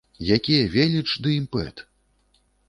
[0.37, 1.85] Якія веліч ды імпэт!